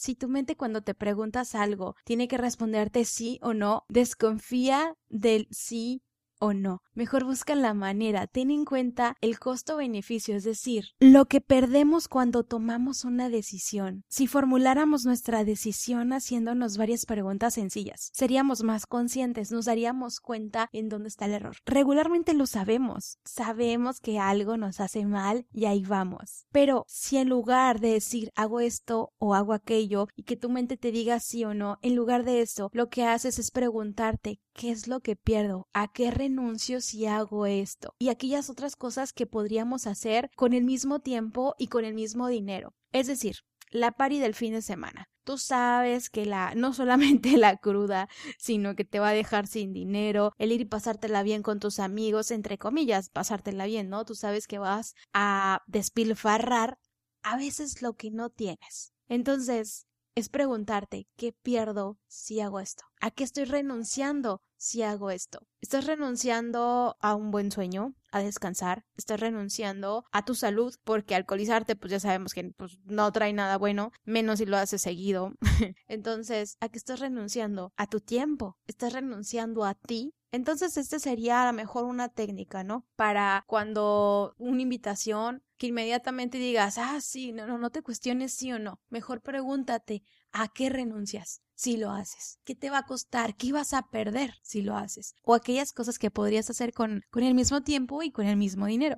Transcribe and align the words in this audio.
Si 0.00 0.14
tu 0.14 0.28
mente 0.28 0.56
cuando 0.56 0.80
te 0.80 0.94
preguntas 0.94 1.54
algo 1.54 1.94
tiene 2.06 2.26
que 2.26 2.38
responderte 2.38 3.04
sí 3.04 3.38
o 3.42 3.52
no, 3.52 3.84
desconfía 3.90 4.94
del 5.10 5.46
sí 5.50 6.02
o 6.38 6.54
no. 6.54 6.80
Mejor 7.00 7.24
busca 7.24 7.54
la 7.54 7.72
manera, 7.72 8.26
ten 8.26 8.50
en 8.50 8.66
cuenta 8.66 9.16
el 9.22 9.38
costo-beneficio, 9.38 10.36
es 10.36 10.44
decir, 10.44 10.88
lo 10.98 11.24
que 11.28 11.40
perdemos 11.40 12.08
cuando 12.08 12.44
tomamos 12.44 13.06
una 13.06 13.30
decisión. 13.30 14.04
Si 14.06 14.26
formuláramos 14.26 15.06
nuestra 15.06 15.42
decisión 15.42 16.12
haciéndonos 16.12 16.76
varias 16.76 17.06
preguntas 17.06 17.54
sencillas, 17.54 18.10
seríamos 18.12 18.62
más 18.64 18.84
conscientes, 18.84 19.50
nos 19.50 19.64
daríamos 19.64 20.20
cuenta 20.20 20.68
en 20.74 20.90
dónde 20.90 21.08
está 21.08 21.24
el 21.24 21.32
error. 21.32 21.56
Regularmente 21.64 22.34
lo 22.34 22.46
sabemos, 22.46 23.18
sabemos 23.24 24.00
que 24.00 24.18
algo 24.18 24.58
nos 24.58 24.78
hace 24.78 25.06
mal 25.06 25.46
y 25.54 25.64
ahí 25.64 25.82
vamos. 25.82 26.44
Pero 26.52 26.84
si 26.86 27.16
en 27.16 27.30
lugar 27.30 27.80
de 27.80 27.94
decir 27.94 28.30
hago 28.36 28.60
esto 28.60 29.14
o 29.16 29.34
hago 29.34 29.54
aquello 29.54 30.08
y 30.16 30.24
que 30.24 30.36
tu 30.36 30.50
mente 30.50 30.76
te 30.76 30.92
diga 30.92 31.18
sí 31.18 31.46
o 31.46 31.54
no, 31.54 31.78
en 31.80 31.96
lugar 31.96 32.24
de 32.24 32.42
eso, 32.42 32.68
lo 32.74 32.90
que 32.90 33.06
haces 33.06 33.38
es 33.38 33.50
preguntarte 33.50 34.38
¿qué 34.52 34.70
es 34.70 34.88
lo 34.88 35.00
que 35.00 35.16
pierdo? 35.16 35.68
¿A 35.72 35.90
qué 35.90 36.10
renuncio 36.10 36.82
si 36.90 37.06
hago 37.06 37.46
esto? 37.46 37.94
Y 37.98 38.08
aquellas 38.08 38.50
otras 38.50 38.76
cosas 38.76 39.12
que 39.12 39.26
podríamos 39.26 39.86
hacer 39.86 40.30
con 40.36 40.52
el 40.52 40.64
mismo 40.64 41.00
tiempo 41.00 41.54
y 41.58 41.68
con 41.68 41.84
el 41.84 41.94
mismo 41.94 42.28
dinero. 42.28 42.74
Es 42.92 43.06
decir, 43.06 43.36
la 43.70 43.92
pari 43.92 44.18
del 44.18 44.34
fin 44.34 44.52
de 44.52 44.62
semana. 44.62 45.08
Tú 45.24 45.38
sabes 45.38 46.10
que 46.10 46.26
la, 46.26 46.54
no 46.56 46.72
solamente 46.72 47.36
la 47.38 47.56
cruda, 47.56 48.08
sino 48.38 48.74
que 48.74 48.84
te 48.84 48.98
va 48.98 49.10
a 49.10 49.14
dejar 49.14 49.46
sin 49.46 49.72
dinero, 49.72 50.32
el 50.38 50.52
ir 50.52 50.62
y 50.62 50.64
pasártela 50.64 51.22
bien 51.22 51.42
con 51.42 51.60
tus 51.60 51.78
amigos, 51.78 52.30
entre 52.30 52.58
comillas, 52.58 53.10
pasártela 53.10 53.66
bien, 53.66 53.88
¿no? 53.88 54.04
Tú 54.04 54.14
sabes 54.14 54.46
que 54.46 54.58
vas 54.58 54.94
a 55.12 55.62
despilfarrar 55.66 56.78
a 57.22 57.36
veces 57.36 57.82
lo 57.82 57.94
que 57.94 58.10
no 58.10 58.30
tienes. 58.30 58.92
Entonces, 59.08 59.86
es 60.14 60.28
preguntarte, 60.28 61.06
¿qué 61.16 61.32
pierdo 61.32 61.98
si 62.06 62.40
hago 62.40 62.60
esto? 62.60 62.84
¿A 63.00 63.10
qué 63.10 63.24
estoy 63.24 63.44
renunciando 63.44 64.42
si 64.56 64.82
hago 64.82 65.10
esto? 65.10 65.46
¿Estás 65.60 65.86
renunciando 65.86 66.96
a 67.00 67.14
un 67.14 67.30
buen 67.30 67.50
sueño, 67.50 67.94
a 68.10 68.20
descansar? 68.20 68.84
¿Estás 68.96 69.20
renunciando 69.20 70.04
a 70.12 70.24
tu 70.24 70.34
salud? 70.34 70.74
Porque 70.84 71.14
alcoholizarte, 71.14 71.76
pues 71.76 71.90
ya 71.92 72.00
sabemos 72.00 72.34
que 72.34 72.52
pues, 72.56 72.78
no 72.84 73.10
trae 73.12 73.32
nada 73.32 73.56
bueno, 73.56 73.92
menos 74.04 74.38
si 74.38 74.46
lo 74.46 74.56
haces 74.56 74.82
seguido. 74.82 75.32
Entonces, 75.88 76.56
¿a 76.60 76.68
qué 76.68 76.78
estás 76.78 77.00
renunciando? 77.00 77.72
A 77.76 77.86
tu 77.86 78.00
tiempo. 78.00 78.58
¿Estás 78.66 78.92
renunciando 78.92 79.64
a 79.64 79.74
ti? 79.74 80.14
Entonces, 80.32 80.76
este 80.76 81.00
sería 81.00 81.42
a 81.42 81.46
lo 81.46 81.52
mejor 81.52 81.84
una 81.84 82.08
técnica, 82.08 82.62
¿no? 82.62 82.86
Para 82.96 83.44
cuando 83.46 84.34
una 84.38 84.62
invitación 84.62 85.42
que 85.56 85.66
inmediatamente 85.68 86.38
digas, 86.38 86.78
ah, 86.78 87.00
sí, 87.00 87.32
no, 87.32 87.46
no, 87.46 87.58
no 87.58 87.70
te 87.70 87.82
cuestiones 87.82 88.32
sí 88.32 88.52
o 88.52 88.58
no. 88.58 88.80
Mejor 88.90 89.22
pregúntate, 89.22 90.02
¿a 90.32 90.48
qué 90.48 90.70
renuncias? 90.70 91.42
si 91.60 91.76
lo 91.76 91.90
haces? 91.90 92.38
¿Qué 92.44 92.54
te 92.54 92.70
va 92.70 92.78
a 92.78 92.86
costar? 92.86 93.36
¿Qué 93.36 93.52
vas 93.52 93.74
a 93.74 93.82
perder 93.90 94.32
si 94.42 94.62
lo 94.62 94.76
haces? 94.76 95.14
O 95.22 95.34
aquellas 95.34 95.72
cosas 95.72 95.98
que 95.98 96.10
podrías 96.10 96.48
hacer 96.48 96.72
con, 96.72 97.02
con 97.10 97.22
el 97.22 97.34
mismo 97.34 97.60
tiempo 97.60 98.02
y 98.02 98.10
con 98.10 98.26
el 98.26 98.38
mismo 98.38 98.64
dinero. 98.64 98.96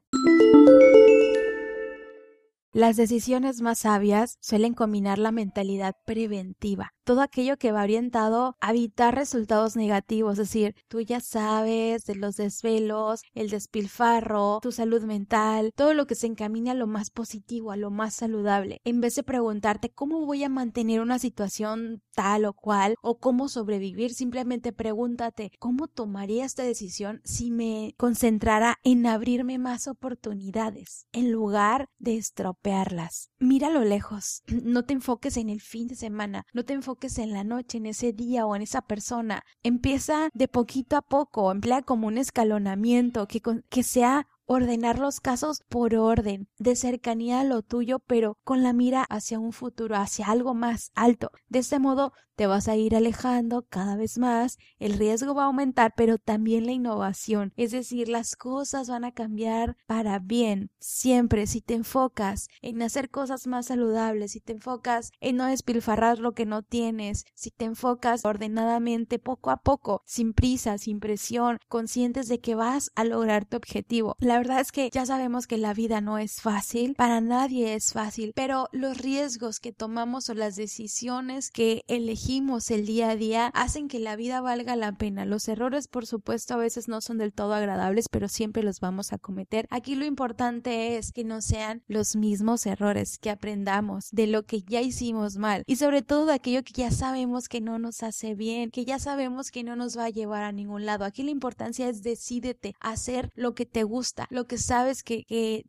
Las 2.74 2.96
decisiones 2.96 3.60
más 3.60 3.80
sabias 3.80 4.38
suelen 4.40 4.74
combinar 4.74 5.18
la 5.18 5.32
mentalidad 5.32 5.96
preventiva, 6.06 6.92
todo 7.04 7.20
aquello 7.20 7.56
que 7.56 7.72
va 7.72 7.82
orientado 7.82 8.56
a 8.60 8.70
evitar 8.70 9.14
resultados 9.14 9.76
negativos, 9.76 10.32
es 10.32 10.38
decir, 10.38 10.74
tú 10.88 11.00
ya 11.00 11.20
sabes 11.20 12.04
de 12.04 12.14
los 12.14 12.36
desvelos, 12.36 13.22
el 13.34 13.50
despilfarro, 13.50 14.60
tu 14.62 14.72
salud 14.72 15.02
mental, 15.04 15.72
todo 15.74 15.94
lo 15.94 16.06
que 16.06 16.14
se 16.14 16.26
encamina 16.26 16.72
a 16.72 16.74
lo 16.74 16.86
más 16.86 17.10
positivo, 17.10 17.72
a 17.72 17.76
lo 17.76 17.90
más 17.90 18.14
saludable, 18.14 18.80
en 18.84 19.00
vez 19.00 19.14
de 19.14 19.22
preguntarte 19.22 19.90
cómo 19.90 20.24
voy 20.26 20.44
a 20.44 20.48
mantener 20.48 21.00
una 21.00 21.18
situación 21.18 22.02
tal 22.14 22.44
o 22.44 22.52
cual 22.52 22.94
o 23.02 23.18
cómo 23.18 23.48
sobrevivir, 23.48 24.14
simplemente 24.14 24.72
pregúntate 24.72 25.50
cómo 25.58 25.88
tomaría 25.88 26.44
esta 26.44 26.62
decisión 26.62 27.20
si 27.24 27.50
me 27.50 27.94
concentrara 27.96 28.76
en 28.84 29.06
abrirme 29.06 29.58
más 29.58 29.88
oportunidades 29.88 31.06
en 31.12 31.32
lugar 31.32 31.88
de 31.98 32.16
estropear 32.16 32.92
Mira 33.38 33.70
lo 33.70 33.84
lejos. 33.84 34.42
No 34.62 34.84
te 34.84 34.94
enfoques 34.94 35.36
en 35.36 35.48
el 35.50 35.60
fin 35.60 35.88
de 35.88 35.96
semana. 35.96 36.46
No 36.52 36.64
te 36.64 36.72
enfoques 36.72 36.91
en 37.18 37.32
la 37.32 37.44
noche, 37.44 37.78
en 37.78 37.86
ese 37.86 38.12
día 38.12 38.46
o 38.46 38.56
en 38.56 38.62
esa 38.62 38.82
persona. 38.82 39.44
Empieza 39.62 40.28
de 40.34 40.48
poquito 40.48 40.96
a 40.96 41.02
poco. 41.02 41.50
Emplea 41.50 41.82
como 41.82 42.06
un 42.06 42.18
escalonamiento 42.18 43.26
que, 43.26 43.42
que 43.68 43.82
sea 43.82 44.26
ordenar 44.52 44.98
los 44.98 45.20
casos 45.20 45.62
por 45.68 45.94
orden, 45.94 46.48
de 46.58 46.76
cercanía 46.76 47.40
a 47.40 47.44
lo 47.44 47.62
tuyo, 47.62 47.98
pero 48.00 48.38
con 48.44 48.62
la 48.62 48.72
mira 48.72 49.04
hacia 49.04 49.38
un 49.38 49.52
futuro, 49.52 49.96
hacia 49.96 50.26
algo 50.26 50.54
más 50.54 50.92
alto. 50.94 51.30
De 51.48 51.60
este 51.60 51.78
modo 51.78 52.12
te 52.34 52.46
vas 52.46 52.68
a 52.68 52.76
ir 52.76 52.96
alejando 52.96 53.66
cada 53.68 53.96
vez 53.96 54.18
más, 54.18 54.58
el 54.78 54.94
riesgo 54.94 55.34
va 55.34 55.44
a 55.44 55.46
aumentar, 55.46 55.92
pero 55.96 56.18
también 56.18 56.66
la 56.66 56.72
innovación, 56.72 57.52
es 57.56 57.72
decir, 57.72 58.08
las 58.08 58.36
cosas 58.36 58.88
van 58.88 59.04
a 59.04 59.12
cambiar 59.12 59.76
para 59.86 60.18
bien. 60.18 60.70
Siempre 60.78 61.46
si 61.46 61.60
te 61.60 61.74
enfocas 61.74 62.48
en 62.60 62.80
hacer 62.82 63.10
cosas 63.10 63.46
más 63.46 63.66
saludables, 63.66 64.32
si 64.32 64.40
te 64.40 64.52
enfocas 64.52 65.12
en 65.20 65.36
no 65.36 65.46
despilfarrar 65.46 66.18
lo 66.18 66.32
que 66.32 66.46
no 66.46 66.62
tienes, 66.62 67.24
si 67.34 67.50
te 67.50 67.64
enfocas 67.64 68.24
ordenadamente 68.24 69.18
poco 69.18 69.50
a 69.50 69.58
poco, 69.58 70.02
sin 70.06 70.32
prisa, 70.32 70.78
sin 70.78 71.00
presión, 71.00 71.58
conscientes 71.68 72.28
de 72.28 72.40
que 72.40 72.54
vas 72.54 72.90
a 72.94 73.04
lograr 73.04 73.44
tu 73.44 73.56
objetivo. 73.56 74.16
La 74.18 74.38
verdad 74.42 74.60
es 74.60 74.72
que 74.72 74.90
ya 74.92 75.06
sabemos 75.06 75.46
que 75.46 75.56
la 75.56 75.72
vida 75.72 76.00
no 76.00 76.18
es 76.18 76.40
fácil, 76.40 76.96
para 76.96 77.20
nadie 77.20 77.74
es 77.74 77.92
fácil, 77.92 78.32
pero 78.34 78.68
los 78.72 78.98
riesgos 78.98 79.60
que 79.60 79.70
tomamos 79.70 80.28
o 80.30 80.34
las 80.34 80.56
decisiones 80.56 81.52
que 81.52 81.84
elegimos 81.86 82.72
el 82.72 82.84
día 82.84 83.10
a 83.10 83.16
día 83.16 83.46
hacen 83.54 83.86
que 83.86 84.00
la 84.00 84.16
vida 84.16 84.40
valga 84.40 84.74
la 84.74 84.96
pena. 84.96 85.26
Los 85.26 85.46
errores, 85.46 85.86
por 85.86 86.06
supuesto, 86.06 86.54
a 86.54 86.56
veces 86.56 86.88
no 86.88 87.00
son 87.00 87.18
del 87.18 87.32
todo 87.32 87.54
agradables, 87.54 88.08
pero 88.08 88.26
siempre 88.26 88.64
los 88.64 88.80
vamos 88.80 89.12
a 89.12 89.18
cometer. 89.18 89.68
Aquí 89.70 89.94
lo 89.94 90.04
importante 90.04 90.96
es 90.96 91.12
que 91.12 91.22
no 91.22 91.40
sean 91.40 91.84
los 91.86 92.16
mismos 92.16 92.66
errores, 92.66 93.18
que 93.18 93.30
aprendamos 93.30 94.08
de 94.10 94.26
lo 94.26 94.42
que 94.42 94.62
ya 94.62 94.80
hicimos 94.80 95.36
mal 95.36 95.62
y 95.68 95.76
sobre 95.76 96.02
todo 96.02 96.26
de 96.26 96.34
aquello 96.34 96.64
que 96.64 96.72
ya 96.72 96.90
sabemos 96.90 97.48
que 97.48 97.60
no 97.60 97.78
nos 97.78 98.02
hace 98.02 98.34
bien, 98.34 98.72
que 98.72 98.84
ya 98.84 98.98
sabemos 98.98 99.52
que 99.52 99.62
no 99.62 99.76
nos 99.76 99.96
va 99.96 100.06
a 100.06 100.10
llevar 100.10 100.42
a 100.42 100.50
ningún 100.50 100.84
lado. 100.84 101.04
Aquí 101.04 101.22
la 101.22 101.30
importancia 101.30 101.88
es 101.88 102.02
decídete 102.02 102.74
hacer 102.80 103.30
lo 103.36 103.54
que 103.54 103.66
te 103.66 103.84
gusta 103.84 104.26
lo 104.32 104.46
que 104.46 104.58
sabes 104.58 105.02
que, 105.02 105.24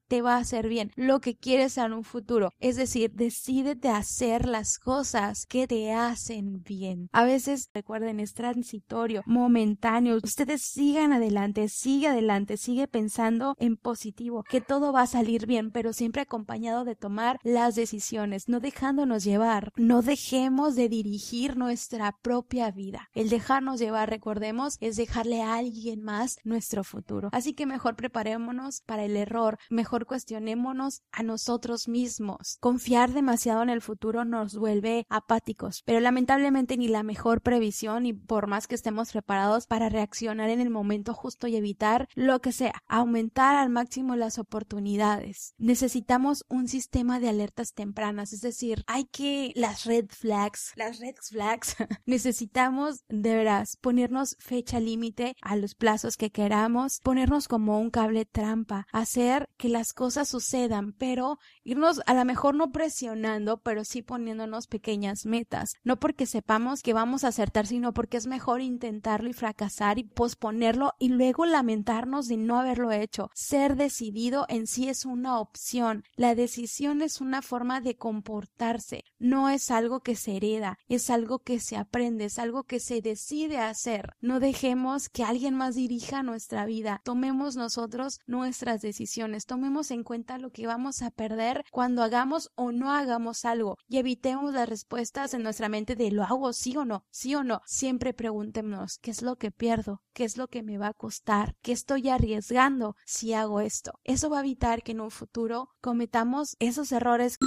te 0.07 0.21
va 0.21 0.35
a 0.35 0.39
hacer 0.39 0.67
bien, 0.67 0.91
lo 0.95 1.19
que 1.19 1.35
quieres 1.35 1.77
en 1.77 1.93
un 1.93 2.03
futuro. 2.03 2.51
Es 2.59 2.75
decir, 2.75 3.11
decídete 3.13 3.89
a 3.89 3.97
hacer 3.97 4.47
las 4.47 4.79
cosas 4.79 5.45
que 5.45 5.67
te 5.67 5.91
hacen 5.91 6.63
bien. 6.63 7.09
A 7.11 7.23
veces, 7.23 7.69
recuerden, 7.73 8.19
es 8.19 8.33
transitorio, 8.33 9.21
momentáneo. 9.25 10.17
Ustedes 10.23 10.61
sigan 10.61 11.11
adelante, 11.13 11.67
sigue 11.67 12.07
adelante, 12.07 12.57
sigue 12.57 12.87
pensando 12.87 13.55
en 13.59 13.75
positivo, 13.75 14.43
que 14.49 14.61
todo 14.61 14.93
va 14.93 15.01
a 15.01 15.07
salir 15.07 15.45
bien, 15.45 15.71
pero 15.71 15.91
siempre 15.91 16.21
acompañado 16.21 16.85
de 16.85 16.95
tomar 16.95 17.39
las 17.43 17.75
decisiones, 17.75 18.47
no 18.47 18.59
dejándonos 18.59 19.23
llevar. 19.23 19.71
No 19.75 20.01
dejemos 20.01 20.75
de 20.75 20.89
dirigir 20.89 21.57
nuestra 21.57 22.17
propia 22.21 22.71
vida. 22.71 23.09
El 23.13 23.29
dejarnos 23.29 23.79
llevar, 23.79 24.09
recordemos, 24.09 24.77
es 24.79 24.95
dejarle 24.95 25.41
a 25.41 25.55
alguien 25.55 26.01
más 26.01 26.37
nuestro 26.43 26.83
futuro. 26.83 27.29
Así 27.31 27.53
que 27.53 27.65
mejor 27.65 27.95
preparemos 27.95 28.42
para 28.85 29.03
el 29.05 29.15
error, 29.15 29.57
mejor 29.69 30.05
cuestionémonos 30.05 31.01
a 31.11 31.23
nosotros 31.23 31.87
mismos. 31.87 32.57
Confiar 32.59 33.13
demasiado 33.13 33.63
en 33.63 33.69
el 33.69 33.81
futuro 33.81 34.25
nos 34.25 34.57
vuelve 34.57 35.05
apáticos, 35.09 35.81
pero 35.85 35.99
lamentablemente 35.99 36.77
ni 36.77 36.87
la 36.87 37.03
mejor 37.03 37.41
previsión, 37.41 38.05
y 38.05 38.13
por 38.13 38.47
más 38.47 38.67
que 38.67 38.75
estemos 38.75 39.11
preparados 39.11 39.67
para 39.67 39.89
reaccionar 39.89 40.49
en 40.49 40.59
el 40.59 40.69
momento 40.69 41.13
justo 41.13 41.47
y 41.47 41.55
evitar 41.55 42.07
lo 42.15 42.41
que 42.41 42.51
sea, 42.51 42.83
aumentar 42.87 43.55
al 43.55 43.69
máximo 43.69 44.15
las 44.15 44.37
oportunidades. 44.39 45.53
Necesitamos 45.57 46.45
un 46.49 46.67
sistema 46.67 47.19
de 47.19 47.29
alertas 47.29 47.73
tempranas, 47.73 48.33
es 48.33 48.41
decir, 48.41 48.83
hay 48.87 49.05
que 49.05 49.53
las 49.55 49.85
red 49.85 50.05
flags, 50.09 50.73
las 50.75 50.99
red 50.99 51.15
flags, 51.21 51.75
necesitamos 52.05 53.03
de 53.07 53.35
veras 53.35 53.77
ponernos 53.77 54.35
fecha 54.39 54.79
límite 54.79 55.35
a 55.41 55.55
los 55.55 55.75
plazos 55.75 56.17
que 56.17 56.31
queramos, 56.31 56.99
ponernos 57.01 57.47
como 57.47 57.79
un 57.79 57.89
cable 57.89 58.25
trampa, 58.33 58.87
hacer 58.91 59.47
que 59.57 59.69
las 59.69 59.93
cosas 59.93 60.27
sucedan, 60.27 60.91
pero 60.91 61.39
irnos 61.63 62.01
a 62.05 62.13
lo 62.13 62.25
mejor 62.25 62.55
no 62.55 62.73
presionando, 62.73 63.61
pero 63.61 63.85
sí 63.85 64.01
poniéndonos 64.01 64.67
pequeñas 64.67 65.25
metas, 65.25 65.75
no 65.85 65.99
porque 65.99 66.25
sepamos 66.25 66.81
que 66.81 66.91
vamos 66.91 67.23
a 67.23 67.29
acertar, 67.29 67.67
sino 67.67 67.93
porque 67.93 68.17
es 68.17 68.27
mejor 68.27 68.59
intentarlo 68.59 69.29
y 69.29 69.33
fracasar 69.33 69.99
y 69.99 70.03
posponerlo 70.03 70.93
y 70.99 71.09
luego 71.09 71.45
lamentarnos 71.45 72.27
de 72.27 72.35
no 72.35 72.59
haberlo 72.59 72.91
hecho. 72.91 73.29
Ser 73.33 73.77
decidido 73.77 74.45
en 74.49 74.67
sí 74.67 74.89
es 74.89 75.05
una 75.05 75.39
opción. 75.39 76.03
La 76.15 76.35
decisión 76.35 77.01
es 77.01 77.21
una 77.21 77.41
forma 77.41 77.79
de 77.79 77.95
comportarse, 77.95 79.05
no 79.19 79.49
es 79.49 79.71
algo 79.71 80.01
que 80.01 80.15
se 80.15 80.35
hereda, 80.35 80.79
es 80.87 81.09
algo 81.09 81.39
que 81.39 81.59
se 81.59 81.77
aprende, 81.77 82.25
es 82.25 82.39
algo 82.39 82.63
que 82.63 82.79
se 82.79 83.01
decide 83.01 83.59
hacer. 83.59 84.15
No 84.19 84.39
dejemos 84.39 85.09
que 85.09 85.23
alguien 85.23 85.53
más 85.53 85.75
dirija 85.75 86.23
nuestra 86.23 86.65
vida. 86.65 87.01
Tomemos 87.03 87.55
nosotros 87.55 88.19
nuestras 88.25 88.81
decisiones, 88.81 89.45
tomemos 89.45 89.91
en 89.91 90.03
cuenta 90.03 90.37
lo 90.37 90.51
que 90.51 90.67
vamos 90.67 91.01
a 91.01 91.11
perder 91.11 91.63
cuando 91.71 92.03
hagamos 92.03 92.51
o 92.55 92.71
no 92.71 92.91
hagamos 92.91 93.45
algo 93.45 93.77
y 93.87 93.97
evitemos 93.97 94.53
las 94.53 94.69
respuestas 94.69 95.33
en 95.33 95.43
nuestra 95.43 95.69
mente 95.69 95.95
de 95.95 96.11
lo 96.11 96.23
hago 96.23 96.53
sí 96.53 96.75
o 96.77 96.85
no, 96.85 97.05
sí 97.11 97.35
o 97.35 97.43
no. 97.43 97.61
Siempre 97.65 98.13
preguntémonos 98.13 98.97
qué 98.99 99.11
es 99.11 99.21
lo 99.21 99.35
que 99.35 99.51
pierdo, 99.51 100.01
qué 100.13 100.23
es 100.23 100.37
lo 100.37 100.47
que 100.47 100.63
me 100.63 100.77
va 100.77 100.87
a 100.87 100.93
costar, 100.93 101.55
qué 101.61 101.71
estoy 101.71 102.09
arriesgando 102.09 102.95
si 103.05 103.33
hago 103.33 103.61
esto. 103.61 103.99
Eso 104.03 104.29
va 104.29 104.37
a 104.37 104.41
evitar 104.41 104.83
que 104.83 104.93
en 104.93 105.01
un 105.01 105.11
futuro 105.11 105.69
cometamos 105.81 106.55
esos 106.59 106.91
errores 106.91 107.37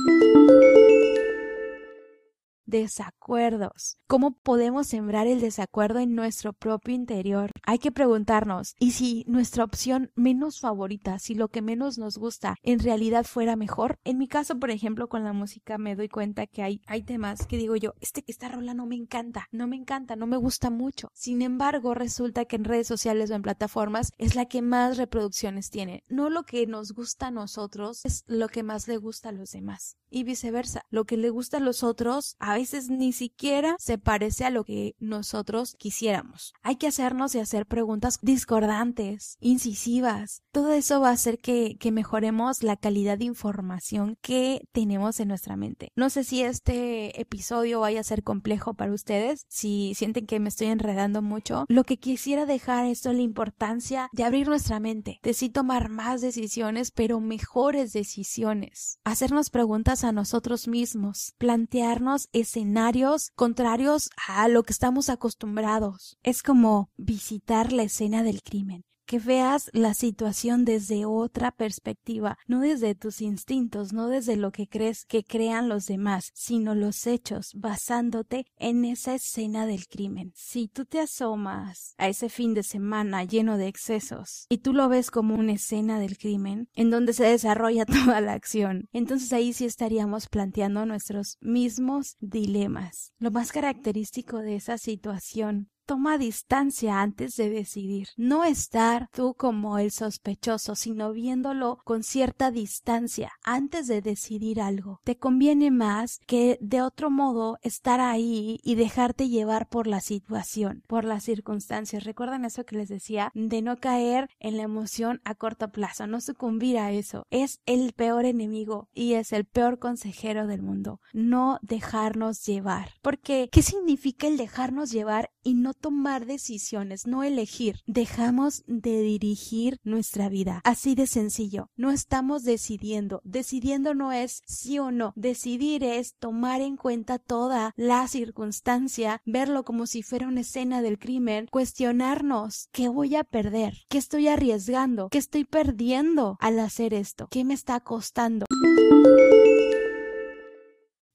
desacuerdos. 2.67 3.99
¿Cómo 4.07 4.33
podemos 4.33 4.89
sembrar 4.89 5.27
el 5.27 5.41
desacuerdo 5.41 6.01
en 6.01 6.15
nuestro 6.15 6.53
propio 6.53 6.95
interior? 6.95 7.51
Hay 7.63 7.79
que 7.79 7.93
preguntarnos, 7.93 8.75
¿y 8.79 8.93
si 8.93 9.25
nuestra 9.27 9.65
opción 9.65 10.11
menos 10.15 10.61
favorita, 10.61 11.19
si 11.19 11.35
lo 11.35 11.49
que 11.49 11.63
menos 11.63 11.99
nos 11.99 12.19
gusta, 12.19 12.57
en 12.63 12.79
realidad 12.81 13.25
fuera 13.25 13.57
mejor? 13.57 13.99
En 14.05 14.19
mi 14.19 14.29
caso, 14.29 14.59
por 14.59 14.71
ejemplo, 14.71 15.09
con 15.09 15.25
la 15.25 15.33
música 15.33 15.79
me 15.79 15.97
doy 15.97 16.09
cuenta 16.09 16.47
que 16.47 16.63
hay, 16.63 16.83
hay 16.87 17.03
temas 17.03 17.47
que 17.47 17.57
digo 17.57 17.77
yo, 17.77 17.95
este, 18.01 18.25
esta 18.27 18.49
rola 18.49 18.75
no 18.75 18.87
me 18.87 18.97
encanta, 18.97 19.49
no 19.51 19.67
me 19.67 19.77
encanta, 19.77 20.17
no 20.17 20.27
me 20.27 20.37
gusta 20.37 20.71
mucho. 20.71 21.11
Sin 21.15 21.43
embargo, 21.43 21.95
resulta 21.95 22.45
que 22.45 22.57
en 22.57 22.65
redes 22.65 22.87
sociales 22.87 23.31
o 23.31 23.35
en 23.35 23.43
plataformas 23.43 24.13
es 24.19 24.35
la 24.35 24.47
que 24.47 24.63
más 24.63 24.97
reproducciones 24.97 25.71
tiene. 25.71 26.05
No 26.09 26.31
lo 26.31 26.43
que 26.43 26.67
nos 26.67 26.93
gusta 26.93 27.29
a 27.29 27.31
nosotros 27.31 28.05
es 28.05 28.25
lo 28.27 28.49
que 28.49 28.63
más 28.63 28.89
le 28.89 28.97
gusta 28.97 29.31
a 29.31 29.33
los 29.33 29.51
demás. 29.53 29.97
Y 30.09 30.25
viceversa, 30.25 30.83
lo 30.91 31.05
que 31.05 31.17
le 31.17 31.31
gusta 31.31 31.57
a 31.57 31.61
los 31.61 31.83
otros 31.83 32.37
a 32.39 32.56
veces 32.59 32.91
ni 32.91 33.13
siquiera 33.13 33.77
se 33.79 33.99
parece 33.99 34.45
a 34.45 34.51
lo 34.51 34.65
que 34.65 34.95
nosotros 34.99 35.75
quisiéramos. 35.79 36.53
Hay 36.63 36.77
que 36.77 36.89
hacernos 36.89 37.35
y 37.35 37.39
hacer 37.39 37.67
preguntas 37.67 38.19
discordantes, 38.23 39.37
incisivas. 39.41 40.43
Todo 40.53 40.73
eso 40.73 41.01
va 41.01 41.11
a 41.11 41.13
hacer 41.13 41.39
que, 41.39 41.77
que 41.79 41.93
mejoremos 41.93 42.63
la 42.63 42.77
calidad 42.77 43.19
de 43.19 43.25
información 43.25 44.17
que 44.21 44.67
tenemos 44.73 45.21
en 45.21 45.29
nuestra 45.29 45.57
mente. 45.57 45.93
No 45.97 46.11
sé 46.11 46.25
si 46.25 46.43
este 46.43 47.21
episodio 47.21 47.81
vaya 47.81 48.01
a 48.01 48.05
ser 48.05 48.23
complejo 48.23 48.75
para 48.75 48.93
ustedes, 48.93 49.45
si 49.49 49.95
sienten 49.95 50.27
que 50.27 50.41
me 50.41 50.49
estoy 50.49 50.69
enredando 50.69 51.23
mucho. 51.23 51.65
Lo 51.69 51.85
que 51.85 51.99
quisiera 51.99 52.47
dejar 52.47 52.87
es 52.87 53.05
la 53.05 53.13
importancia 53.21 54.09
de 54.13 54.25
abrir 54.25 54.49
nuestra 54.49 54.81
mente, 54.81 55.21
de 55.23 55.35
sí 55.35 55.49
tomar 55.49 55.89
más 55.89 56.21
decisiones, 56.21 56.91
pero 56.91 57.21
mejores 57.21 57.93
decisiones. 57.93 58.99
Hacernos 59.05 59.51
preguntas 59.51 60.05
a 60.05 60.13
nosotros 60.13 60.69
mismos, 60.69 61.35
plantearnos 61.39 62.29
escenarios 62.47 63.33
contrarios 63.35 64.09
a 64.29 64.47
lo 64.47 64.63
que 64.63 64.73
estamos 64.73 65.11
acostumbrados. 65.11 66.17
Es 66.23 66.43
como 66.43 66.91
visitar 66.97 67.73
la 67.73 67.83
escena 67.83 68.23
del 68.23 68.43
crimen 68.43 68.85
que 69.07 69.19
veas 69.19 69.71
la 69.73 69.95
situación 69.95 70.65
desde 70.65 71.07
otra 71.07 71.53
perspectiva, 71.53 72.39
no 72.47 72.61
desde 72.61 72.95
tus 72.95 73.21
instintos, 73.21 73.93
no 73.93 74.09
desde 74.09 74.37
lo 74.37 74.51
que 74.53 74.69
crees 74.69 75.05
que 75.05 75.25
crean 75.25 75.69
los 75.69 75.87
demás, 75.87 76.31
sino 76.35 76.75
los 76.75 77.07
hechos, 77.07 77.53
basándote 77.55 78.47
en 78.57 78.85
esa 78.85 79.15
escena 79.15 79.67
del 79.67 79.87
crimen. 79.87 80.33
Si 80.35 80.69
tú 80.69 80.85
te 80.85 81.01
asomas 81.01 81.95
a 81.99 82.09
ese 82.09 82.29
fin 82.29 82.55
de 82.55 82.63
semana 82.63 83.25
lleno 83.25 83.57
de 83.57 83.69
excesos 83.69 84.47
y 84.49 84.59
tú 84.59 84.73
lo 84.73 84.89
ves 84.89 85.11
como 85.11 85.35
una 85.35 85.53
escena 85.53 85.99
del 86.01 86.19
crimen 86.19 86.69
en 86.75 86.91
donde 86.91 87.13
se 87.13 87.25
desarrolla 87.25 87.87
toda 87.87 88.21
la 88.21 88.33
acción, 88.33 88.89
entonces 88.93 89.33
ahí 89.33 89.53
sí 89.53 89.65
estaríamos 89.65 90.29
planteando 90.29 90.85
nuestros 90.85 91.39
mismos 91.41 92.17
dilemas. 92.21 93.13
Lo 93.19 93.31
más 93.31 93.53
característico 93.53 94.39
de 94.39 94.57
esa 94.57 94.79
situación 94.79 95.71
toma 95.87 96.19
distancia 96.19 97.01
antes 97.01 97.37
de 97.37 97.49
decidir. 97.49 98.09
No 98.17 98.45
estar 98.45 99.09
tú 99.13 99.35
como 99.35 99.79
el 99.79 99.91
sospechoso, 99.91 100.75
sino 100.75 101.13
viéndolo 101.13 101.79
con 101.85 102.03
cierta 102.03 102.51
distancia 102.51 103.33
antes 103.43 103.87
de 103.87 104.03
decidir 104.03 104.61
algo. 104.61 105.01
Te 105.05 105.17
conviene 105.17 105.71
más 105.71 106.21
que 106.27 106.59
de 106.61 106.83
otro 106.83 107.11
modo 107.11 107.59
estar 107.63 108.01
ahí 108.01 108.59
y 108.63 108.75
dejarte 108.75 109.29
llevar 109.29 109.69
por 109.69 109.87
la 109.87 110.01
situación, 110.01 110.83
por 110.87 111.05
las 111.05 111.25
circunstancias. 111.25 112.05
Recuerdan 112.05 112.45
eso 112.45 112.65
que 112.65 112.77
les 112.77 112.89
decía 112.89 113.31
de 113.35 113.63
no 113.63 113.77
caer 113.79 114.29
en 114.41 114.57
la 114.57 114.65
emoción 114.65 115.21
a 115.25 115.35
corto 115.35 115.71
plazo, 115.71 116.07
no 116.07 116.21
sucumbir 116.21 116.79
a 116.79 116.93
eso. 116.93 117.27
Es 117.31 117.61
el 117.67 117.93
peor 117.93 118.25
enemigo 118.25 118.89
y 118.93 119.15
es 119.15 119.33
el 119.33 119.45
peor 119.45 119.79
consejero 119.79 120.47
del 120.47 120.63
mundo. 120.63 121.01
No 121.13 121.59
dejarnos 121.63 122.45
llevar. 122.45 122.91
Porque, 123.03 123.49
¿qué 123.53 123.63
significa 123.63 124.27
el 124.27 124.37
dejarnos 124.37 124.91
llevar 124.91 125.31
y 125.47 125.55
no 125.55 125.75
tomar 125.75 126.27
decisiones, 126.27 127.07
no 127.07 127.23
elegir. 127.23 127.81
Dejamos 127.87 128.65
de 128.67 129.01
dirigir 129.01 129.79
nuestra 129.85 130.29
vida. 130.29 130.61
Así 130.65 130.97
de 130.97 131.07
sencillo. 131.07 131.71
No 131.77 131.93
estamos 131.93 132.43
decidiendo. 132.43 133.21
Decidiendo 133.23 133.95
no 133.95 134.11
es 134.11 134.43
sí 134.45 134.81
o 134.81 134.91
no. 134.91 135.13
Decidir 135.15 135.85
es 135.85 136.17
tomar 136.17 136.63
en 136.63 136.77
cuenta 136.77 137.21
toda 137.21 137.73
la 137.77 138.09
circunstancia, 138.09 139.23
verlo 139.25 139.65
como 139.65 139.87
si 139.87 140.03
fuera 140.03 140.27
una 140.27 140.41
escena 140.41 140.83
del 140.83 140.99
crimen, 140.99 141.47
cuestionarnos 141.49 142.69
qué 142.73 142.89
voy 142.89 143.15
a 143.15 143.23
perder, 143.23 143.85
qué 143.89 143.99
estoy 143.99 144.27
arriesgando, 144.27 145.11
qué 145.11 145.19
estoy 145.19 145.45
perdiendo 145.45 146.39
al 146.41 146.59
hacer 146.59 146.93
esto, 146.93 147.29
qué 147.31 147.45
me 147.45 147.55
está 147.55 147.79
costando. 147.79 148.47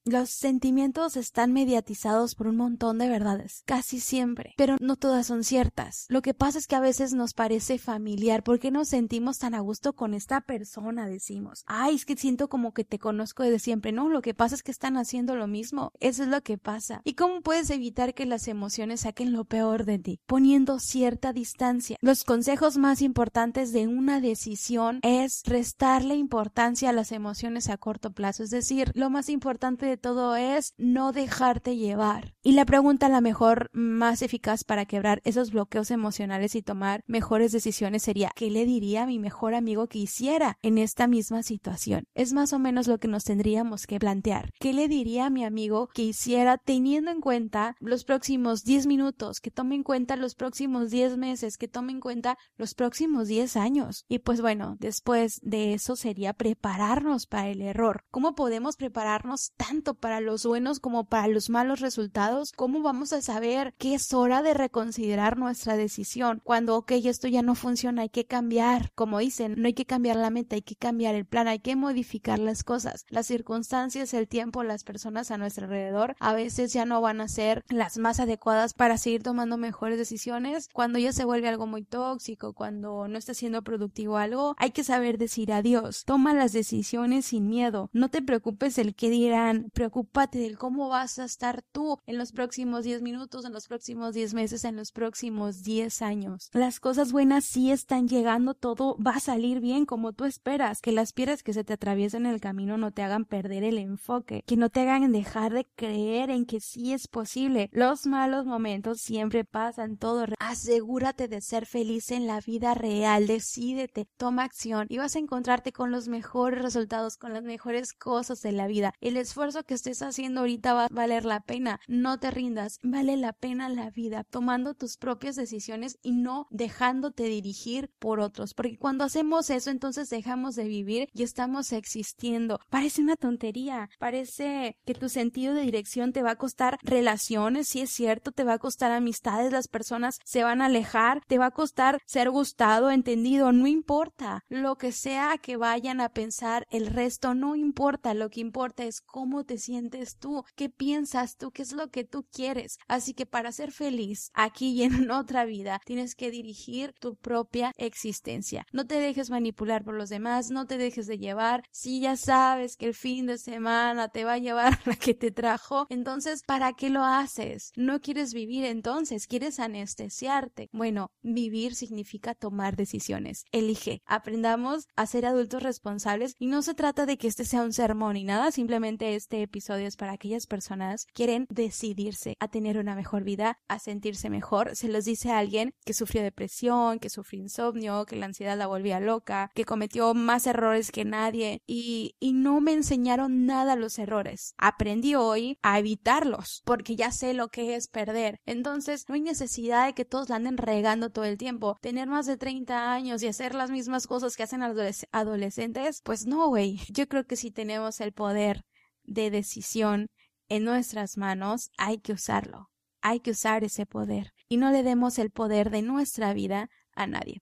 Los 0.04 0.32
sentimientos 0.32 1.16
están 1.16 1.54
mediatizados 1.54 2.34
por 2.34 2.48
un 2.48 2.56
montón 2.56 2.98
de 2.98 3.08
verdades, 3.08 3.62
casi 3.68 4.00
siempre, 4.00 4.56
pero 4.58 4.78
no 4.80 4.96
todas 4.96 5.28
son 5.28 5.44
ciertas. 5.44 6.08
Lo 6.10 6.24
que 6.24 6.34
pasa 6.34 6.58
es 6.58 6.66
que 6.66 6.76
a 6.76 6.80
veces 6.80 7.14
nos 7.14 7.36
parece 7.36 7.78
familiar, 7.78 8.42
¿por 8.42 8.58
qué 8.58 8.72
nos 8.72 8.88
sentimos 8.88 9.38
tan 9.38 9.54
a 9.54 9.60
gusto 9.60 9.94
con 9.94 10.16
esta 10.16 10.42
persona? 10.42 11.06
Decimos, 11.06 11.64
ay, 11.68 11.94
es 11.94 12.06
que 12.06 12.18
siento 12.18 12.50
como 12.50 12.74
que 12.74 12.84
te 12.84 12.98
conozco 12.98 13.44
desde 13.44 13.60
siempre. 13.60 13.92
No, 13.92 14.10
lo 14.10 14.24
que 14.24 14.34
pasa 14.34 14.56
es 14.56 14.64
que 14.64 14.72
están 14.72 14.98
haciendo 14.98 15.36
lo 15.36 15.46
mismo. 15.46 15.92
Eso 16.00 16.24
es 16.24 16.30
lo 16.30 16.42
que 16.42 16.58
pasa. 16.58 17.02
¿Y 17.04 17.14
cómo 17.14 17.42
puedes 17.42 17.70
evitar 17.70 18.16
que 18.16 18.26
las 18.26 18.48
emociones 18.48 19.02
saquen 19.02 19.34
lo 19.34 19.46
peor 19.46 19.86
de 19.86 20.00
ti? 20.00 20.20
Poniendo 20.26 20.80
cierta 20.80 21.32
distancia. 21.32 21.98
Los 22.02 22.24
consejos 22.24 22.78
más 22.78 23.04
importantes 23.04 23.72
de 23.72 23.86
una 23.86 24.20
decisión 24.20 25.00
es 25.04 25.44
restarle 25.46 26.16
importancia 26.16 26.90
a 26.90 26.94
las 26.94 27.12
emociones 27.12 27.70
a 27.70 27.78
corto 27.78 28.14
plazo. 28.14 28.42
Es 28.42 28.50
decir, 28.50 28.92
lo 28.96 29.12
más 29.12 29.30
importante 29.30 29.91
de 29.92 29.98
todo 29.98 30.38
es 30.38 30.74
no 30.78 31.12
dejarte 31.12 31.76
llevar. 31.76 32.34
Y 32.42 32.54
la 32.54 32.66
pregunta 32.66 33.10
la 33.10 33.20
mejor 33.20 33.70
más 33.74 34.22
eficaz 34.22 34.64
para 34.64 34.86
quebrar 34.86 35.22
esos 35.26 35.52
bloqueos 35.52 35.92
emocionales 35.92 36.56
y 36.56 36.62
tomar 36.62 37.04
mejores 37.08 37.52
decisiones 37.52 38.04
sería 38.04 38.32
¿qué 38.34 38.50
le 38.50 38.66
diría 38.66 39.04
a 39.04 39.06
mi 39.06 39.20
mejor 39.20 39.54
amigo 39.54 39.88
que 39.88 40.00
hiciera 40.00 40.58
en 40.62 40.78
esta 40.78 41.08
misma 41.08 41.44
situación? 41.44 42.06
Es 42.16 42.32
más 42.32 42.54
o 42.54 42.60
menos 42.60 42.88
lo 42.88 43.00
que 43.00 43.10
nos 43.10 43.26
tendríamos 43.26 43.86
que 43.86 44.00
plantear. 44.00 44.54
¿Qué 44.62 44.72
le 44.72 44.88
diría 44.88 45.26
a 45.26 45.30
mi 45.30 45.44
amigo 45.44 45.90
que 45.94 46.04
hiciera 46.04 46.58
teniendo 46.58 47.12
en 47.12 47.20
cuenta 47.20 47.76
los 47.82 48.06
próximos 48.06 48.64
10 48.64 48.88
minutos, 48.88 49.42
que 49.42 49.52
tome 49.52 49.76
en 49.76 49.84
cuenta 49.84 50.16
los 50.16 50.36
próximos 50.36 50.90
10 50.90 51.18
meses, 51.18 51.58
que 51.58 51.68
tome 51.68 51.92
en 51.92 52.00
cuenta 52.00 52.38
los 52.56 52.76
próximos 52.76 53.28
10 53.28 53.58
años? 53.58 54.06
Y 54.08 54.20
pues 54.20 54.40
bueno, 54.40 54.78
después 54.80 55.42
de 55.44 55.74
eso 55.74 55.98
sería 55.98 56.32
prepararnos 56.32 57.28
para 57.28 57.50
el 57.50 57.62
error. 57.62 58.06
¿Cómo 58.10 58.36
podemos 58.36 58.78
prepararnos 58.78 59.52
tan 59.58 59.81
para 59.82 60.22
los 60.22 60.46
buenos 60.46 60.80
como 60.80 61.06
para 61.06 61.28
los 61.28 61.50
malos 61.50 61.80
resultados, 61.80 62.52
¿cómo 62.56 62.82
vamos 62.82 63.14
a 63.14 63.22
saber 63.22 63.74
que 63.78 63.94
es 63.94 64.14
hora 64.14 64.42
de 64.42 64.54
reconsiderar 64.54 65.38
nuestra 65.38 65.76
decisión? 65.76 66.42
Cuando, 66.44 66.76
ok, 66.78 66.92
esto 67.04 67.28
ya 67.28 67.42
no 67.42 67.56
funciona, 67.56 68.04
hay 68.04 68.10
que 68.10 68.26
cambiar. 68.26 68.92
Como 68.96 69.20
dicen, 69.20 69.56
no 69.58 69.68
hay 69.68 69.74
que 69.74 69.86
cambiar 69.86 70.16
la 70.16 70.30
meta, 70.30 70.56
hay 70.56 70.62
que 70.62 70.76
cambiar 70.76 71.16
el 71.16 71.26
plan, 71.26 71.48
hay 71.48 71.60
que 71.60 71.76
modificar 71.76 72.40
las 72.40 72.64
cosas. 72.64 73.06
Las 73.10 73.28
circunstancias, 73.28 74.14
el 74.14 74.28
tiempo, 74.28 74.64
las 74.64 74.84
personas 74.84 75.32
a 75.32 75.38
nuestro 75.38 75.66
alrededor 75.66 76.16
a 76.20 76.34
veces 76.34 76.74
ya 76.74 76.86
no 76.86 77.02
van 77.02 77.22
a 77.22 77.28
ser 77.28 77.64
las 77.70 77.98
más 77.98 78.20
adecuadas 78.20 78.74
para 78.74 78.98
seguir 78.98 79.24
tomando 79.24 79.58
mejores 79.58 79.98
decisiones. 79.98 80.70
Cuando 80.74 81.00
ya 81.00 81.14
se 81.14 81.26
vuelve 81.26 81.50
algo 81.50 81.68
muy 81.68 81.84
tóxico, 81.84 82.54
cuando 82.54 83.08
no 83.08 83.18
está 83.18 83.34
siendo 83.34 83.62
productivo 83.64 84.18
algo, 84.18 84.56
hay 84.58 84.72
que 84.72 84.84
saber 84.84 85.18
decir 85.18 85.52
adiós. 85.52 86.04
Toma 86.06 86.34
las 86.34 86.54
decisiones 86.54 87.26
sin 87.26 87.50
miedo. 87.50 87.90
No 87.94 88.10
te 88.10 88.22
preocupes 88.22 88.78
el 88.78 88.96
que 88.96 89.10
dirán, 89.10 89.71
preocúpate 89.72 90.40
del 90.40 90.58
cómo 90.58 90.90
vas 90.90 91.20
a 91.20 91.26
estar 91.26 91.62
tú 91.72 91.98
en 92.06 92.18
los 92.18 92.32
próximos 92.32 92.84
10 92.84 93.02
minutos, 93.02 93.46
en 93.46 93.54
los 93.54 93.68
próximos 93.68 94.14
10 94.14 94.34
meses, 94.34 94.64
en 94.64 94.76
los 94.76 94.92
próximos 94.92 95.64
10 95.64 96.02
años. 96.02 96.50
Las 96.54 96.80
cosas 96.80 97.12
buenas 97.12 97.46
sí 97.46 97.72
están 97.72 98.08
llegando, 98.08 98.54
todo 98.54 98.98
va 98.98 99.12
a 99.12 99.20
salir 99.20 99.60
bien 99.60 99.86
como 99.86 100.14
tú 100.14 100.26
esperas. 100.26 100.82
Que 100.82 100.92
las 100.92 101.14
piedras 101.14 101.44
que 101.44 101.54
se 101.54 101.64
te 101.64 101.74
atraviesen 101.74 102.26
en 102.26 102.34
el 102.34 102.42
camino 102.42 102.78
no 102.78 102.92
te 102.92 103.04
hagan 103.04 103.26
perder 103.26 103.64
el 103.64 103.78
enfoque, 103.78 104.44
que 104.46 104.58
no 104.58 104.70
te 104.70 104.82
hagan 104.82 105.12
dejar 105.12 105.54
de 105.54 105.66
creer 105.76 106.30
en 106.30 106.46
que 106.46 106.60
sí 106.60 106.94
es 106.94 107.08
posible. 107.08 107.70
Los 107.72 108.06
malos 108.06 108.46
momentos 108.46 109.02
siempre 109.02 109.46
pasan, 109.46 109.98
todo. 109.98 110.26
Asegúrate 110.40 111.28
de 111.28 111.42
ser 111.42 111.66
feliz 111.66 112.12
en 112.12 112.28
la 112.28 112.40
vida 112.42 112.74
real, 112.74 113.28
decídete, 113.28 114.08
toma 114.18 114.44
acción 114.44 114.88
y 114.90 114.98
vas 114.98 115.16
a 115.16 115.20
encontrarte 115.20 115.72
con 115.72 115.92
los 115.92 116.08
mejores 116.08 116.62
resultados, 116.62 117.18
con 117.18 117.34
las 117.34 117.44
mejores 117.44 117.94
cosas 117.94 118.42
de 118.42 118.52
la 118.52 118.68
vida. 118.68 118.94
El 119.02 119.18
esfuerzo 119.18 119.61
que 119.64 119.74
estés 119.74 120.02
haciendo 120.02 120.42
ahorita 120.42 120.74
va 120.74 120.86
a 120.86 120.88
valer 120.92 121.26
la 121.26 121.42
pena. 121.42 121.80
No 121.88 122.20
te 122.20 122.32
rindas, 122.32 122.80
vale 122.84 123.18
la 123.18 123.34
pena 123.34 123.70
la 123.70 123.90
vida, 123.90 124.24
tomando 124.24 124.74
tus 124.74 124.98
propias 124.98 125.36
decisiones 125.36 125.98
y 126.02 126.12
no 126.12 126.48
dejándote 126.50 127.24
dirigir 127.24 127.90
por 128.00 128.20
otros, 128.20 128.54
porque 128.54 128.78
cuando 128.78 129.04
hacemos 129.04 129.50
eso 129.50 129.70
entonces 129.70 130.10
dejamos 130.10 130.56
de 130.56 130.66
vivir 130.66 131.10
y 131.14 131.24
estamos 131.24 131.72
existiendo. 131.72 132.60
Parece 132.70 133.02
una 133.02 133.16
tontería, 133.16 133.90
parece 134.00 134.78
que 134.86 134.94
tu 134.94 135.10
sentido 135.10 135.54
de 135.54 135.62
dirección 135.62 136.14
te 136.14 136.24
va 136.24 136.32
a 136.32 136.36
costar 136.38 136.78
relaciones, 136.84 137.68
si 137.68 137.82
es 137.82 137.90
cierto, 137.92 138.32
te 138.32 138.44
va 138.44 138.54
a 138.54 138.60
costar 138.60 138.92
amistades, 138.92 139.52
las 139.52 139.68
personas 139.68 140.20
se 140.24 140.44
van 140.44 140.62
a 140.62 140.66
alejar, 140.66 141.22
te 141.28 141.38
va 141.38 141.48
a 141.48 141.52
costar 141.52 142.00
ser 142.06 142.30
gustado, 142.30 142.92
entendido, 142.92 143.52
no 143.52 143.68
importa. 143.68 144.44
Lo 144.50 144.76
que 144.78 144.92
sea 144.92 145.38
que 145.42 145.58
vayan 145.58 146.02
a 146.02 146.10
pensar 146.10 146.66
el 146.70 146.88
resto, 146.88 147.34
no 147.34 147.56
importa. 147.56 148.14
Lo 148.14 148.30
que 148.30 148.42
importa 148.42 148.84
es 148.84 149.02
cómo 149.02 149.44
te 149.44 149.51
sientes 149.58 150.18
tú, 150.18 150.44
qué 150.56 150.70
piensas 150.70 151.38
tú, 151.38 151.52
qué 151.52 151.62
es 151.62 151.74
lo 151.74 151.90
que 151.90 152.04
tú 152.04 152.26
quieres. 152.32 152.78
Así 152.88 153.14
que 153.14 153.26
para 153.26 153.52
ser 153.52 153.72
feliz 153.72 154.32
aquí 154.34 154.72
y 154.72 154.84
en 154.84 154.92
otra 155.12 155.46
vida, 155.46 155.82
tienes 155.86 156.16
que 156.16 156.32
dirigir 156.32 156.94
tu 157.00 157.16
propia 157.16 157.74
existencia. 157.78 158.66
No 158.72 158.86
te 158.86 158.96
dejes 158.96 159.30
manipular 159.30 159.84
por 159.84 159.96
los 159.96 160.10
demás, 160.10 160.52
no 160.52 160.66
te 160.66 160.78
dejes 160.78 161.08
de 161.08 161.18
llevar. 161.18 161.64
Si 161.72 162.00
ya 162.00 162.16
sabes 162.18 162.78
que 162.78 162.88
el 162.88 162.94
fin 162.94 163.26
de 163.26 163.38
semana 163.38 164.10
te 164.10 164.24
va 164.24 164.34
a 164.34 164.38
llevar 164.38 164.80
la 164.86 164.96
que 164.96 165.14
te 165.14 165.32
trajo, 165.32 165.88
entonces, 165.90 166.42
¿para 166.46 166.74
qué 166.74 166.90
lo 166.90 167.04
haces? 167.04 167.72
No 167.76 168.02
quieres 168.02 168.34
vivir 168.34 168.66
entonces, 168.66 169.28
quieres 169.28 169.60
anestesiarte. 169.60 170.70
Bueno, 170.72 171.12
vivir 171.22 171.76
significa 171.76 172.36
tomar 172.36 172.76
decisiones. 172.76 173.46
Elige. 173.52 174.02
Aprendamos 174.06 174.88
a 174.96 175.06
ser 175.06 175.26
adultos 175.26 175.64
responsables 175.64 176.36
y 176.40 176.48
no 176.48 176.62
se 176.62 176.74
trata 176.74 177.06
de 177.06 177.18
que 177.18 177.28
este 177.28 177.46
sea 177.46 177.64
un 177.64 177.74
sermón 177.74 178.14
ni 178.14 178.24
nada, 178.24 178.52
simplemente 178.52 179.16
este 179.16 179.41
episodio 179.44 179.88
es 179.88 179.98
para 179.98 180.14
aquellas 180.14 180.48
personas 180.48 181.06
que 181.06 181.22
quieren 181.22 181.46
decidirse 181.50 182.36
a 182.40 182.48
tener 182.48 182.78
una 182.78 182.96
mejor 182.96 183.24
vida, 183.24 183.60
a 183.68 183.78
sentirse 183.78 184.30
mejor. 184.30 184.76
Se 184.76 184.88
los 184.88 185.06
dice 185.06 185.32
a 185.32 185.38
alguien 185.38 185.74
que 185.86 185.94
sufrió 185.94 186.24
depresión, 186.24 187.00
que 187.00 187.10
sufrió 187.10 187.42
insomnio, 187.42 188.06
que 188.06 188.16
la 188.16 188.26
ansiedad 188.26 188.58
la 188.58 188.68
volvía 188.68 189.00
loca, 189.00 189.52
que 189.54 189.66
cometió 189.66 190.14
más 190.14 190.48
errores 190.48 190.92
que 190.92 191.06
nadie 191.06 191.62
y, 191.68 192.16
y 192.20 192.34
no 192.34 192.60
me 192.60 192.74
enseñaron 192.74 193.46
nada 193.46 193.76
los 193.76 194.00
errores. 194.00 194.56
Aprendí 194.58 195.16
hoy 195.16 195.58
a 195.62 195.78
evitarlos 195.78 196.64
porque 196.66 196.96
ya 196.96 197.12
sé 197.12 197.34
lo 197.34 197.50
que 197.50 197.76
es 197.76 197.88
perder. 197.88 198.40
Entonces 198.46 199.06
no 199.08 199.16
hay 199.16 199.22
necesidad 199.22 199.86
de 199.86 199.94
que 199.94 200.06
todos 200.06 200.30
la 200.30 200.38
anden 200.38 200.58
regando 200.58 201.12
todo 201.12 201.26
el 201.26 201.38
tiempo. 201.38 201.78
Tener 201.82 202.08
más 202.08 202.26
de 202.26 202.38
30 202.38 202.94
años 202.94 203.22
y 203.22 203.28
hacer 203.28 203.54
las 203.54 203.70
mismas 203.70 204.08
cosas 204.08 204.36
que 204.36 204.44
hacen 204.44 204.64
adolescentes, 204.64 206.02
pues 206.04 206.26
no, 206.26 206.48
güey. 206.48 206.80
Yo 206.90 207.08
creo 207.08 207.26
que 207.26 207.36
si 207.36 207.52
tenemos 207.52 208.02
el 208.02 208.14
poder 208.14 208.66
de 209.14 209.30
decisión 209.30 210.08
en 210.50 210.64
nuestras 210.64 211.18
manos, 211.18 211.72
hay 211.78 212.00
que 212.00 212.14
usarlo. 212.14 212.70
Hay 213.02 213.20
que 213.20 213.32
usar 213.32 213.64
ese 213.64 213.86
poder 213.86 214.34
y 214.48 214.58
no 214.58 214.72
le 214.72 214.84
demos 214.84 215.18
el 215.18 215.32
poder 215.32 215.70
de 215.70 215.82
nuestra 215.82 216.34
vida 216.34 216.70
a 216.94 217.08
nadie. 217.08 217.42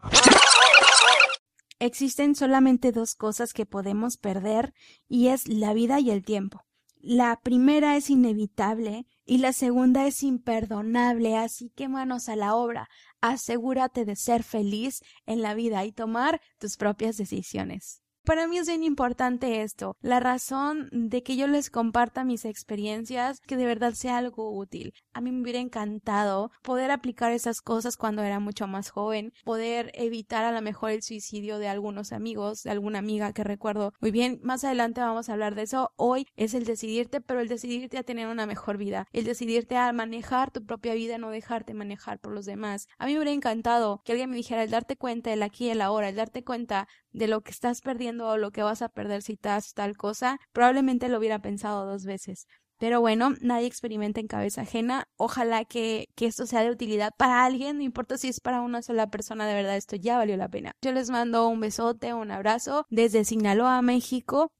Existen 1.79 2.35
solamente 2.35 2.91
dos 2.91 3.15
cosas 3.15 3.53
que 3.53 3.65
podemos 3.65 4.17
perder 4.17 4.73
y 5.07 5.27
es 5.27 5.47
la 5.47 5.73
vida 5.73 5.99
y 5.99 6.09
el 6.11 6.23
tiempo. 6.23 6.65
La 6.95 7.39
primera 7.41 7.95
es 7.95 8.09
inevitable 8.09 9.05
y 9.25 9.37
la 9.37 9.53
segunda 9.53 10.07
es 10.07 10.23
imperdonable, 10.23 11.37
así 11.37 11.69
que 11.75 11.87
manos 11.87 12.29
a 12.29 12.35
la 12.35 12.55
obra, 12.55 12.89
asegúrate 13.21 14.05
de 14.05 14.15
ser 14.15 14.43
feliz 14.43 15.01
en 15.25 15.41
la 15.41 15.53
vida 15.53 15.85
y 15.85 15.91
tomar 15.91 16.41
tus 16.57 16.77
propias 16.77 17.17
decisiones. 17.17 18.01
Para 18.25 18.47
mí 18.47 18.57
es 18.57 18.67
bien 18.67 18.81
importante 18.81 19.61
esto, 19.61 19.95
la 20.01 20.19
razón 20.19 20.89
de 20.91 21.21
que 21.21 21.37
yo 21.37 21.45
les 21.45 21.69
comparta 21.69 22.23
mis 22.23 22.43
experiencias, 22.45 23.39
que 23.41 23.55
de 23.55 23.67
verdad 23.67 23.93
sea 23.93 24.17
algo 24.17 24.49
útil. 24.49 24.95
A 25.13 25.21
mí 25.21 25.31
me 25.31 25.43
hubiera 25.43 25.59
encantado 25.59 26.49
poder 26.63 26.89
aplicar 26.89 27.31
esas 27.31 27.61
cosas 27.61 27.97
cuando 27.97 28.23
era 28.23 28.39
mucho 28.39 28.65
más 28.65 28.89
joven, 28.89 29.31
poder 29.43 29.91
evitar 29.93 30.43
a 30.43 30.51
lo 30.51 30.59
mejor 30.63 30.89
el 30.89 31.03
suicidio 31.03 31.59
de 31.59 31.67
algunos 31.67 32.13
amigos, 32.13 32.63
de 32.63 32.71
alguna 32.71 32.97
amiga 32.97 33.31
que 33.31 33.43
recuerdo 33.43 33.93
muy 34.01 34.09
bien. 34.09 34.39
Más 34.41 34.63
adelante 34.63 35.01
vamos 35.01 35.29
a 35.29 35.33
hablar 35.33 35.53
de 35.53 35.61
eso. 35.61 35.91
Hoy 35.95 36.25
es 36.35 36.55
el 36.55 36.65
decidirte, 36.65 37.21
pero 37.21 37.41
el 37.41 37.47
decidirte 37.47 37.99
a 37.99 38.03
tener 38.03 38.27
una 38.27 38.47
mejor 38.47 38.77
vida, 38.77 39.07
el 39.13 39.25
decidirte 39.25 39.77
a 39.77 39.93
manejar 39.93 40.49
tu 40.49 40.65
propia 40.65 40.95
vida, 40.95 41.19
no 41.19 41.29
dejarte 41.29 41.75
manejar 41.75 42.19
por 42.19 42.33
los 42.33 42.47
demás. 42.47 42.87
A 42.97 43.05
mí 43.05 43.11
me 43.11 43.19
hubiera 43.19 43.33
encantado 43.33 44.01
que 44.03 44.13
alguien 44.13 44.31
me 44.31 44.35
dijera 44.35 44.63
el 44.63 44.71
darte 44.71 44.95
cuenta 44.95 45.29
del 45.29 45.43
aquí 45.43 45.69
el 45.69 45.81
ahora, 45.81 46.09
el 46.09 46.15
darte 46.15 46.43
cuenta 46.43 46.87
de 47.15 47.27
lo 47.27 47.41
que 47.41 47.51
estás 47.51 47.81
perdiendo 47.81 48.27
o 48.27 48.37
lo 48.37 48.51
que 48.51 48.63
vas 48.63 48.81
a 48.81 48.89
perder 48.89 49.21
si 49.21 49.37
te 49.37 49.49
tal 49.73 49.97
cosa, 49.97 50.37
probablemente 50.51 51.09
lo 51.09 51.17
hubiera 51.17 51.39
pensado 51.39 51.85
dos 51.85 52.03
veces. 52.03 52.45
Pero 52.77 52.99
bueno, 52.99 53.33
nadie 53.39 53.67
experimenta 53.67 54.19
en 54.19 54.27
cabeza 54.27 54.61
ajena. 54.61 55.05
Ojalá 55.15 55.63
que, 55.63 56.07
que, 56.15 56.25
esto 56.25 56.45
sea 56.45 56.61
de 56.61 56.71
utilidad 56.71 57.11
para 57.17 57.45
alguien, 57.45 57.77
no 57.77 57.83
importa 57.83 58.17
si 58.17 58.27
es 58.27 58.41
para 58.41 58.61
una 58.61 58.81
sola 58.81 59.07
persona, 59.07 59.47
de 59.47 59.53
verdad 59.53 59.77
esto 59.77 59.95
ya 59.95 60.17
valió 60.17 60.35
la 60.35 60.49
pena. 60.49 60.73
Yo 60.81 60.91
les 60.91 61.09
mando 61.09 61.47
un 61.47 61.61
besote, 61.61 62.13
un 62.13 62.31
abrazo 62.31 62.85
desde 62.89 63.23
Sinaloa, 63.23 63.81
México, 63.81 64.51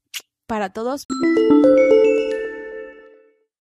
para 0.46 0.70
todos. 0.70 1.04